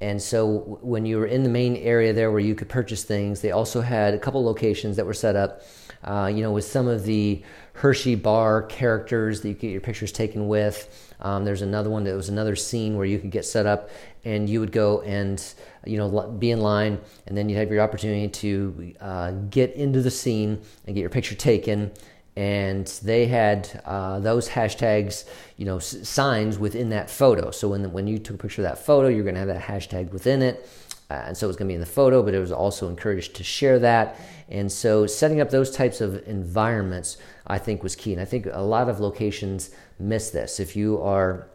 And 0.00 0.22
so 0.22 0.78
when 0.82 1.04
you 1.06 1.18
were 1.18 1.26
in 1.26 1.42
the 1.42 1.48
main 1.48 1.76
area 1.76 2.12
there 2.12 2.30
where 2.30 2.40
you 2.40 2.54
could 2.54 2.68
purchase 2.68 3.02
things, 3.04 3.40
they 3.40 3.50
also 3.50 3.80
had 3.80 4.14
a 4.14 4.18
couple 4.18 4.44
locations 4.44 4.96
that 4.96 5.06
were 5.06 5.14
set 5.14 5.36
up 5.36 5.62
Uh, 6.04 6.30
you 6.32 6.42
know, 6.42 6.52
with 6.52 6.64
some 6.64 6.86
of 6.86 7.02
the 7.04 7.42
Hershey 7.72 8.14
bar 8.14 8.62
characters 8.62 9.40
that 9.40 9.48
you 9.48 9.54
get 9.54 9.72
your 9.72 9.80
pictures 9.80 10.12
taken 10.12 10.46
with. 10.46 10.86
Um, 11.20 11.44
there's 11.44 11.62
another 11.62 11.90
one 11.90 12.04
that 12.04 12.14
was 12.14 12.28
another 12.28 12.54
scene 12.54 12.96
where 12.96 13.04
you 13.04 13.18
could 13.18 13.32
get 13.32 13.44
set 13.44 13.66
up 13.66 13.90
and 14.24 14.48
you 14.48 14.60
would 14.60 14.70
go 14.70 15.00
and 15.02 15.42
you 15.84 15.98
know 15.98 16.08
be 16.38 16.52
in 16.52 16.60
line 16.60 17.00
and 17.26 17.36
then 17.36 17.48
you'd 17.48 17.58
have 17.58 17.72
your 17.72 17.80
opportunity 17.80 18.28
to 18.28 18.94
uh, 19.00 19.32
get 19.50 19.74
into 19.74 20.00
the 20.00 20.10
scene 20.10 20.60
and 20.86 20.94
get 20.94 21.00
your 21.00 21.10
picture 21.10 21.34
taken 21.34 21.90
and 22.38 22.86
they 23.02 23.26
had 23.26 23.82
uh, 23.84 24.20
those 24.20 24.48
hashtags, 24.48 25.24
you 25.56 25.64
know, 25.64 25.80
signs 25.80 26.56
within 26.56 26.90
that 26.90 27.10
photo. 27.10 27.50
So 27.50 27.68
when 27.70 27.90
when 27.92 28.06
you 28.06 28.20
took 28.20 28.36
a 28.36 28.38
picture 28.38 28.62
of 28.62 28.68
that 28.68 28.78
photo, 28.78 29.08
you're 29.08 29.24
going 29.24 29.34
to 29.34 29.40
have 29.40 29.48
that 29.48 29.62
hashtag 29.62 30.12
within 30.12 30.40
it, 30.42 30.70
uh, 31.10 31.14
and 31.26 31.36
so 31.36 31.46
it 31.46 31.48
was 31.48 31.56
going 31.56 31.66
to 31.66 31.72
be 31.72 31.74
in 31.74 31.80
the 31.80 31.86
photo, 31.86 32.22
but 32.22 32.34
it 32.34 32.38
was 32.38 32.52
also 32.52 32.88
encouraged 32.88 33.34
to 33.36 33.42
share 33.42 33.80
that. 33.80 34.20
And 34.48 34.70
so 34.70 35.04
setting 35.06 35.40
up 35.40 35.50
those 35.50 35.72
types 35.72 36.00
of 36.00 36.26
environments, 36.28 37.16
I 37.44 37.58
think, 37.58 37.82
was 37.82 37.96
key. 37.96 38.12
And 38.12 38.22
I 38.22 38.24
think 38.24 38.46
a 38.46 38.62
lot 38.62 38.88
of 38.88 39.00
locations 39.00 39.70
miss 39.98 40.30
this. 40.30 40.60
If 40.60 40.76
you 40.76 41.02
are, 41.02 41.48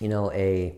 you 0.00 0.08
know, 0.08 0.32
a 0.32 0.74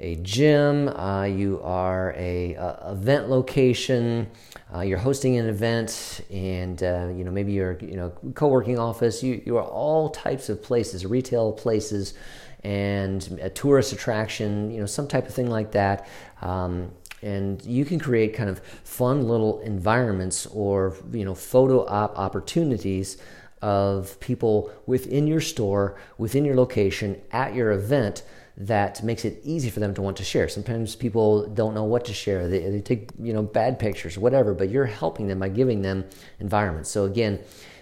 a 0.00 0.14
gym, 0.16 0.88
uh, 0.88 1.24
you 1.24 1.60
are 1.62 2.14
a, 2.16 2.54
a 2.54 2.92
event 2.92 3.28
location, 3.28 4.30
uh, 4.72 4.80
you're 4.80 4.98
hosting 4.98 5.36
an 5.36 5.46
event, 5.48 6.20
and 6.30 6.82
uh, 6.82 7.08
you 7.08 7.24
know 7.24 7.30
maybe 7.30 7.52
you're 7.52 7.78
you 7.80 7.96
know 7.96 8.12
co-working 8.34 8.78
office. 8.78 9.22
You 9.22 9.42
you 9.44 9.56
are 9.56 9.64
all 9.64 10.10
types 10.10 10.48
of 10.48 10.62
places, 10.62 11.04
retail 11.04 11.52
places, 11.52 12.14
and 12.62 13.38
a 13.42 13.50
tourist 13.50 13.92
attraction. 13.92 14.70
You 14.70 14.80
know 14.80 14.86
some 14.86 15.08
type 15.08 15.26
of 15.26 15.34
thing 15.34 15.50
like 15.50 15.72
that. 15.72 16.06
Um, 16.42 16.92
and 17.20 17.64
you 17.64 17.84
can 17.84 17.98
create 17.98 18.34
kind 18.34 18.48
of 18.48 18.60
fun 18.84 19.26
little 19.26 19.58
environments 19.62 20.46
or 20.46 20.96
you 21.12 21.24
know 21.24 21.34
photo 21.34 21.84
op 21.86 22.16
opportunities 22.16 23.16
of 23.62 24.20
people 24.20 24.70
within 24.86 25.26
your 25.26 25.40
store, 25.40 25.96
within 26.18 26.44
your 26.44 26.54
location, 26.54 27.20
at 27.32 27.54
your 27.54 27.72
event 27.72 28.22
that 28.60 29.04
makes 29.04 29.24
it 29.24 29.40
easy 29.44 29.70
for 29.70 29.78
them 29.78 29.94
to 29.94 30.02
want 30.02 30.16
to 30.16 30.24
share. 30.24 30.48
Sometimes 30.48 30.96
people 30.96 31.46
don't 31.46 31.74
know 31.74 31.84
what 31.84 32.04
to 32.06 32.12
share. 32.12 32.48
They, 32.48 32.68
they 32.68 32.80
take 32.80 33.10
you 33.20 33.32
know 33.32 33.42
bad 33.42 33.78
pictures, 33.78 34.18
whatever, 34.18 34.52
but 34.52 34.68
you're 34.68 34.86
helping 34.86 35.28
them 35.28 35.38
by 35.38 35.48
giving 35.48 35.82
them 35.82 36.04
environments. 36.40 36.90
So 36.90 37.04
again, 37.04 37.38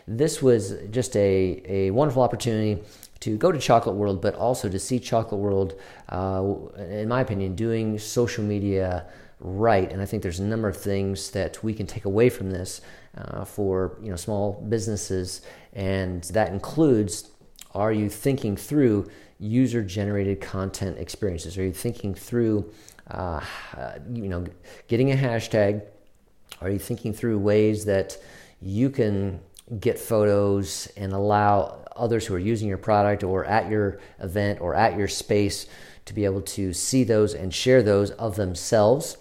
this 0.06 0.42
was 0.42 0.75
just 0.90 1.16
a, 1.16 1.62
a 1.64 1.90
wonderful 1.90 2.23
opportunity 2.23 2.83
to 3.21 3.38
go 3.38 3.50
to 3.50 3.59
Chocolate 3.59 3.97
World, 3.97 4.21
but 4.21 4.35
also 4.35 4.68
to 4.68 4.78
see 4.78 4.99
Chocolate 4.99 5.40
World, 5.40 5.75
uh, 6.11 6.45
in 6.78 7.09
my 7.09 7.23
opinion, 7.23 7.54
doing 7.54 7.99
social 7.99 8.45
media 8.45 9.06
right. 9.40 9.90
And 9.90 10.02
I 10.02 10.06
think 10.06 10.23
there's 10.23 10.40
a 10.40 10.45
number 10.45 10.68
of 10.68 10.76
things 10.76 11.30
that 11.30 11.62
we 11.64 11.73
can 11.73 11.87
take 11.87 12.04
away 12.04 12.28
from 12.28 12.50
this 12.50 12.83
uh, 13.16 13.47
for 13.47 13.97
you 14.02 14.11
know 14.11 14.16
small 14.16 14.64
businesses, 14.68 15.40
and 15.73 16.23
that 16.25 16.52
includes: 16.52 17.30
Are 17.76 17.92
you 17.92 18.09
thinking 18.09 18.56
through 18.56 19.06
user 19.38 19.83
generated 19.83 20.40
content 20.40 20.97
experiences? 20.97 21.59
Are 21.59 21.62
you 21.62 21.75
thinking 21.75 22.14
through, 22.14 22.73
uh, 23.11 23.45
you 24.11 24.30
know, 24.30 24.47
getting 24.88 25.12
a 25.12 25.14
hashtag? 25.14 25.83
Are 26.62 26.71
you 26.71 26.78
thinking 26.78 27.12
through 27.12 27.38
ways 27.38 27.85
that 27.85 28.16
you 28.62 28.88
can 28.88 29.40
get 29.78 29.99
photos 29.99 30.88
and 30.97 31.12
allow 31.12 31.85
others 31.95 32.25
who 32.25 32.35
are 32.35 32.38
using 32.38 32.66
your 32.66 32.78
product 32.78 33.23
or 33.23 33.45
at 33.45 33.71
your 33.71 34.00
event 34.21 34.62
or 34.62 34.75
at 34.75 34.97
your 34.97 35.09
space 35.09 35.66
to 36.06 36.14
be 36.14 36.25
able 36.25 36.40
to 36.40 36.73
see 36.73 37.04
those 37.04 37.35
and 37.35 37.52
share 37.52 37.83
those 37.83 38.11
of 38.12 38.37
themselves? 38.37 39.18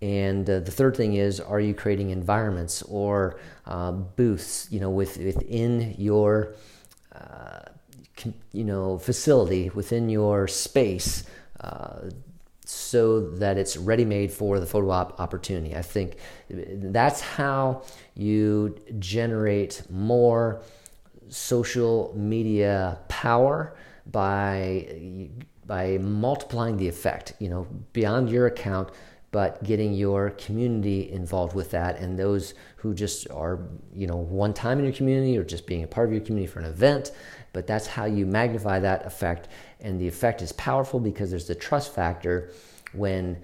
And 0.00 0.48
uh, 0.48 0.60
the 0.60 0.70
third 0.70 0.96
thing 0.96 1.12
is, 1.12 1.40
are 1.40 1.60
you 1.60 1.74
creating 1.74 2.08
environments 2.08 2.80
or 2.84 3.38
uh, 3.66 3.92
booths, 3.92 4.66
you 4.70 4.80
know, 4.80 4.88
with, 4.88 5.18
within 5.18 5.94
your 5.98 6.54
uh, 7.12 7.68
you 8.52 8.64
know 8.64 8.98
facility 8.98 9.70
within 9.70 10.08
your 10.08 10.48
space 10.48 11.24
uh, 11.60 12.10
so 12.64 13.20
that 13.20 13.56
it's 13.56 13.76
ready 13.76 14.04
made 14.04 14.30
for 14.30 14.60
the 14.60 14.66
photo 14.66 14.90
op 14.90 15.20
opportunity. 15.20 15.74
I 15.74 15.82
think 15.82 16.16
that's 16.50 17.20
how 17.20 17.82
you 18.14 18.76
generate 18.98 19.82
more 19.90 20.62
social 21.28 22.12
media 22.16 22.98
power 23.08 23.76
by 24.06 25.28
by 25.66 25.98
multiplying 25.98 26.76
the 26.76 26.88
effect. 26.88 27.34
You 27.38 27.48
know, 27.48 27.66
beyond 27.92 28.30
your 28.30 28.46
account 28.46 28.90
but 29.30 29.62
getting 29.62 29.92
your 29.92 30.30
community 30.30 31.10
involved 31.12 31.54
with 31.54 31.70
that 31.70 31.98
and 31.98 32.18
those 32.18 32.54
who 32.76 32.94
just 32.94 33.30
are 33.30 33.60
you 33.94 34.06
know 34.06 34.16
one 34.16 34.54
time 34.54 34.78
in 34.78 34.84
your 34.84 34.94
community 34.94 35.36
or 35.36 35.44
just 35.44 35.66
being 35.66 35.82
a 35.82 35.86
part 35.86 36.08
of 36.08 36.12
your 36.12 36.22
community 36.22 36.50
for 36.50 36.60
an 36.60 36.64
event 36.64 37.12
but 37.52 37.66
that's 37.66 37.86
how 37.86 38.04
you 38.04 38.26
magnify 38.26 38.78
that 38.78 39.04
effect 39.06 39.48
and 39.80 40.00
the 40.00 40.06
effect 40.06 40.42
is 40.42 40.52
powerful 40.52 41.00
because 41.00 41.30
there's 41.30 41.46
the 41.46 41.54
trust 41.54 41.94
factor 41.94 42.50
when 42.92 43.36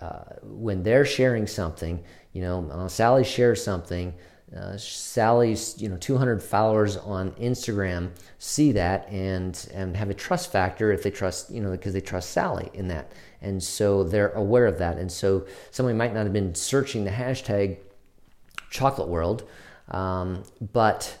uh, 0.00 0.24
when 0.42 0.82
they're 0.82 1.04
sharing 1.04 1.46
something 1.46 2.02
you 2.32 2.42
know 2.42 2.68
uh, 2.70 2.88
sally 2.88 3.24
shares 3.24 3.62
something 3.62 4.14
uh, 4.56 4.76
Sally's, 4.76 5.80
you 5.80 5.88
know, 5.88 5.96
200 5.96 6.42
followers 6.42 6.96
on 6.96 7.30
Instagram 7.32 8.10
see 8.38 8.72
that 8.72 9.08
and 9.08 9.68
and 9.72 9.96
have 9.96 10.10
a 10.10 10.14
trust 10.14 10.50
factor 10.50 10.90
if 10.90 11.04
they 11.04 11.10
trust, 11.10 11.50
you 11.50 11.60
know, 11.60 11.70
because 11.70 11.92
they 11.92 12.00
trust 12.00 12.30
Sally 12.30 12.68
in 12.74 12.88
that, 12.88 13.12
and 13.40 13.62
so 13.62 14.02
they're 14.02 14.32
aware 14.32 14.66
of 14.66 14.78
that. 14.78 14.98
And 14.98 15.10
so 15.10 15.46
somebody 15.70 15.96
might 15.96 16.12
not 16.12 16.24
have 16.24 16.32
been 16.32 16.54
searching 16.56 17.04
the 17.04 17.10
hashtag 17.10 17.78
Chocolate 18.70 19.06
World, 19.06 19.44
um, 19.92 20.42
but 20.72 21.16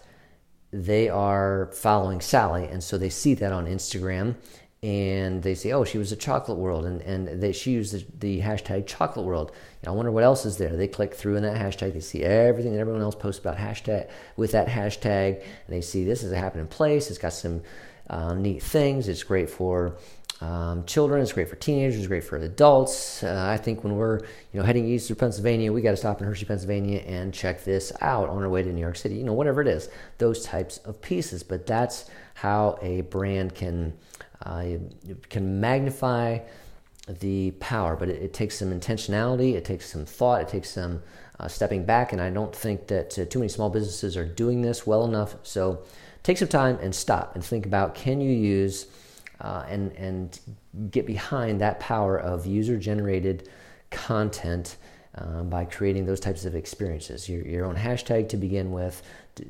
they 0.72 1.08
are 1.08 1.70
following 1.72 2.20
Sally, 2.20 2.64
and 2.66 2.82
so 2.82 2.96
they 2.96 3.10
see 3.10 3.34
that 3.34 3.52
on 3.52 3.66
Instagram, 3.66 4.36
and 4.82 5.42
they 5.42 5.54
say, 5.54 5.72
"Oh, 5.72 5.84
she 5.84 5.98
was 5.98 6.12
a 6.12 6.16
Chocolate 6.16 6.58
World," 6.58 6.84
and 6.84 7.00
and 7.02 7.42
they, 7.42 7.52
she 7.52 7.72
used 7.72 7.92
the, 7.92 8.06
the 8.18 8.40
hashtag 8.40 8.86
Chocolate 8.86 9.26
World. 9.26 9.52
I 9.86 9.90
wonder 9.90 10.12
what 10.12 10.24
else 10.24 10.46
is 10.46 10.58
there. 10.58 10.76
They 10.76 10.88
click 10.88 11.14
through 11.14 11.36
in 11.36 11.42
that 11.42 11.56
hashtag. 11.56 11.92
They 11.92 12.00
see 12.00 12.22
everything 12.22 12.72
that 12.72 12.80
everyone 12.80 13.02
else 13.02 13.14
posts 13.14 13.40
about 13.40 13.56
hashtag 13.56 14.08
with 14.36 14.52
that 14.52 14.68
hashtag, 14.68 15.42
and 15.42 15.68
they 15.68 15.80
see 15.80 16.04
this 16.04 16.22
is 16.22 16.32
a 16.32 16.38
happening 16.38 16.66
place. 16.66 17.10
It's 17.10 17.18
got 17.18 17.32
some 17.32 17.62
uh, 18.08 18.34
neat 18.34 18.62
things. 18.62 19.08
It's 19.08 19.22
great 19.22 19.50
for 19.50 19.96
um, 20.40 20.84
children. 20.86 21.20
It's 21.20 21.32
great 21.32 21.48
for 21.48 21.56
teenagers. 21.56 21.98
It's 21.98 22.06
great 22.06 22.24
for 22.24 22.36
adults. 22.36 23.22
Uh, 23.22 23.46
I 23.50 23.56
think 23.56 23.84
when 23.84 23.96
we're 23.96 24.20
you 24.52 24.60
know 24.60 24.62
heading 24.62 24.86
east 24.86 25.06
through 25.06 25.16
Pennsylvania, 25.16 25.72
we 25.72 25.82
got 25.82 25.90
to 25.90 25.96
stop 25.96 26.20
in 26.20 26.26
Hershey, 26.26 26.46
Pennsylvania, 26.46 27.00
and 27.00 27.34
check 27.34 27.64
this 27.64 27.92
out 28.00 28.28
on 28.28 28.42
our 28.42 28.48
way 28.48 28.62
to 28.62 28.72
New 28.72 28.80
York 28.80 28.96
City. 28.96 29.16
You 29.16 29.24
know, 29.24 29.34
whatever 29.34 29.60
it 29.60 29.68
is, 29.68 29.88
those 30.18 30.44
types 30.44 30.78
of 30.78 31.00
pieces. 31.02 31.42
But 31.42 31.66
that's 31.66 32.06
how 32.34 32.78
a 32.80 33.02
brand 33.02 33.54
can 33.54 33.92
uh, 34.44 34.64
can 35.28 35.60
magnify 35.60 36.38
the 37.18 37.50
power, 37.52 37.96
but 37.96 38.08
it, 38.08 38.22
it, 38.22 38.32
takes 38.32 38.58
some 38.58 38.70
intentionality, 38.70 39.54
it 39.54 39.64
takes 39.64 39.90
some 39.90 40.04
thought, 40.04 40.42
it 40.42 40.48
takes 40.48 40.70
some 40.70 41.02
uh, 41.38 41.48
stepping 41.48 41.84
back, 41.84 42.12
and 42.12 42.20
I 42.20 42.30
don't 42.30 42.54
think 42.54 42.86
that 42.86 43.18
uh, 43.18 43.24
too 43.24 43.40
many 43.40 43.48
small 43.48 43.70
businesses 43.70 44.16
are 44.16 44.24
doing 44.24 44.62
this 44.62 44.86
well 44.86 45.04
enough. 45.04 45.34
So 45.42 45.82
take 46.22 46.38
some 46.38 46.48
time 46.48 46.78
and 46.80 46.94
stop 46.94 47.34
and 47.34 47.44
think 47.44 47.66
about 47.66 47.94
can 47.94 48.20
you 48.20 48.32
use 48.32 48.86
uh, 49.40 49.64
and 49.68 49.92
and 49.92 50.40
get 50.90 51.06
behind 51.06 51.60
that 51.60 51.80
power 51.80 52.18
of 52.18 52.46
user 52.46 52.76
generated 52.76 53.48
content 53.90 54.76
um, 55.16 55.50
by 55.50 55.64
creating 55.64 56.06
those 56.06 56.20
types 56.20 56.44
of 56.44 56.54
experiences. 56.54 57.28
Your, 57.28 57.42
your 57.42 57.64
own 57.64 57.76
hashtag 57.76 58.28
to 58.28 58.36
begin 58.36 58.70
with, 58.70 59.02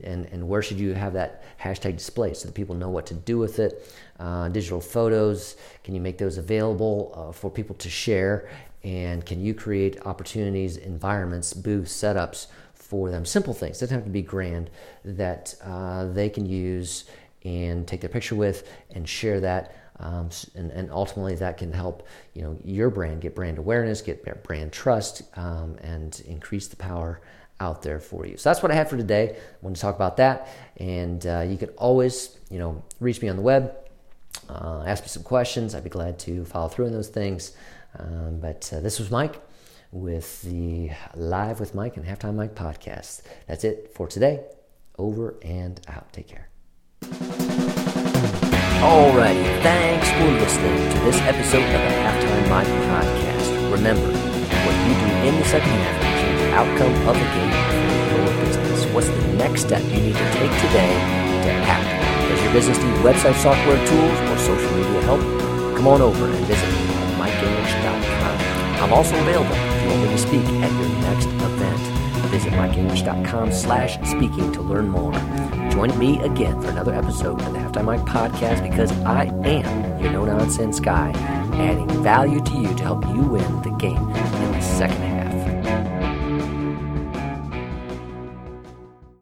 and, 0.02 0.26
and 0.26 0.48
where 0.48 0.62
should 0.62 0.78
you 0.78 0.94
have 0.94 1.12
that 1.12 1.42
hashtag 1.60 1.98
displayed 1.98 2.36
so 2.36 2.48
that 2.48 2.54
people 2.54 2.74
know 2.74 2.88
what 2.88 3.06
to 3.06 3.14
do 3.14 3.38
with 3.38 3.58
it. 3.58 3.94
Uh, 4.18 4.48
digital 4.48 4.80
photos, 4.80 5.56
can 5.84 5.94
you 5.94 6.00
make 6.00 6.18
those 6.18 6.38
available 6.38 7.12
uh, 7.14 7.32
for 7.32 7.50
people 7.50 7.74
to 7.76 7.90
share? 7.90 8.48
And 8.82 9.24
can 9.26 9.40
you 9.40 9.52
create 9.52 10.06
opportunities, 10.06 10.78
environments, 10.78 11.52
booths, 11.52 11.92
setups 11.92 12.46
for 12.72 13.10
them? 13.10 13.26
Simple 13.26 13.52
things, 13.52 13.78
doesn't 13.78 13.94
have 13.94 14.04
to 14.04 14.10
be 14.10 14.22
grand, 14.22 14.70
that 15.04 15.54
uh, 15.62 16.06
they 16.06 16.30
can 16.30 16.46
use 16.46 17.04
and 17.44 17.86
take 17.86 18.00
their 18.00 18.10
picture 18.10 18.34
with 18.34 18.70
and 18.94 19.06
share 19.08 19.40
that 19.40 19.74
um, 20.00 20.30
and, 20.54 20.70
and, 20.70 20.90
ultimately, 20.90 21.34
that 21.36 21.58
can 21.58 21.72
help 21.72 22.06
you 22.34 22.42
know 22.42 22.56
your 22.64 22.90
brand 22.90 23.20
get 23.20 23.34
brand 23.34 23.58
awareness, 23.58 24.00
get 24.00 24.42
brand 24.42 24.72
trust, 24.72 25.22
um, 25.36 25.76
and 25.82 26.22
increase 26.26 26.68
the 26.68 26.76
power 26.76 27.20
out 27.60 27.82
there 27.82 28.00
for 28.00 28.26
you. 28.26 28.36
So 28.38 28.48
that's 28.48 28.62
what 28.62 28.72
I 28.72 28.74
had 28.74 28.88
for 28.88 28.96
today. 28.96 29.36
I 29.36 29.56
want 29.60 29.76
to 29.76 29.82
talk 29.82 29.94
about 29.94 30.16
that, 30.16 30.48
and 30.78 31.24
uh, 31.26 31.44
you 31.46 31.56
can 31.58 31.68
always 31.70 32.38
you 32.50 32.58
know 32.58 32.82
reach 32.98 33.20
me 33.20 33.28
on 33.28 33.36
the 33.36 33.42
web, 33.42 33.74
uh, 34.48 34.84
ask 34.86 35.02
me 35.02 35.08
some 35.08 35.22
questions. 35.22 35.74
I'd 35.74 35.84
be 35.84 35.90
glad 35.90 36.18
to 36.20 36.44
follow 36.44 36.68
through 36.68 36.86
on 36.86 36.92
those 36.92 37.08
things. 37.08 37.52
Um, 37.98 38.38
but 38.40 38.70
uh, 38.74 38.80
this 38.80 38.98
was 38.98 39.10
Mike 39.10 39.40
with 39.92 40.42
the 40.42 40.90
Live 41.14 41.60
with 41.60 41.74
Mike 41.74 41.96
and 41.96 42.06
Halftime 42.06 42.34
Mike 42.34 42.54
podcast. 42.54 43.22
That's 43.46 43.64
it 43.64 43.92
for 43.94 44.06
today. 44.06 44.44
Over 44.98 45.36
and 45.42 45.80
out. 45.88 46.12
Take 46.12 46.28
care. 46.28 46.49
Alrighty, 48.80 49.44
thanks 49.60 50.08
for 50.16 50.24
listening 50.40 50.72
to 50.88 50.98
this 51.04 51.20
episode 51.28 51.60
of 51.60 51.80
the 51.84 51.92
Halftime 52.00 52.48
Mike 52.48 52.66
podcast. 52.88 53.70
Remember, 53.70 54.08
what 54.08 54.74
you 54.88 54.94
do 54.96 55.28
in 55.28 55.36
the 55.36 55.44
second 55.44 55.68
half 55.68 56.00
is 56.00 56.40
the 56.40 56.54
outcome 56.56 56.94
of 57.06 57.12
the 57.12 57.28
game 57.36 57.52
for 57.52 58.16
your 58.16 58.40
business. 58.40 58.86
what's 58.94 59.08
the 59.08 59.34
next 59.34 59.66
step 59.66 59.82
you 59.84 60.00
need 60.00 60.16
to 60.16 60.32
take 60.32 60.50
today 60.64 60.96
to 61.44 61.50
act. 61.68 62.30
Does 62.30 62.42
your 62.42 62.52
business 62.54 62.78
need 62.78 62.96
website 63.04 63.36
software 63.42 63.76
tools 63.86 64.18
or 64.30 64.38
social 64.38 64.72
media 64.74 65.02
help? 65.02 65.20
Come 65.76 65.86
on 65.86 66.00
over 66.00 66.24
and 66.24 66.46
visit 66.46 66.66
me 66.72 66.80
at 66.88 67.20
mikegingrich.com. 67.20 68.82
I'm 68.82 68.92
also 68.94 69.14
available 69.20 69.52
if 69.52 69.82
you 69.82 69.88
want 69.90 70.02
me 70.04 70.08
to 70.08 70.18
speak 70.18 70.46
at 70.64 70.72
your 70.80 70.88
next 71.04 71.26
event. 71.26 71.80
Visit 72.32 72.52
mikegingrich.com 72.54 73.52
slash 73.52 74.00
speaking 74.08 74.50
to 74.52 74.62
learn 74.62 74.88
more. 74.88 75.12
Join 75.70 75.96
me 75.98 76.20
again 76.22 76.60
for 76.60 76.68
another 76.68 76.92
episode 76.92 77.40
of 77.40 77.52
the 77.52 77.58
Halftime 77.58 77.84
Mike 77.84 78.00
podcast 78.00 78.68
because 78.68 78.90
I 79.02 79.24
am 79.44 80.02
your 80.02 80.12
no-nonsense 80.12 80.80
guy, 80.80 81.12
adding 81.54 81.88
value 82.02 82.40
to 82.40 82.56
you 82.56 82.74
to 82.74 82.82
help 82.82 83.06
you 83.06 83.22
win 83.22 83.62
the 83.62 83.70
game 83.70 83.96
in 83.96 84.52
the 84.52 84.60
second 84.60 84.96
half. 84.98 85.09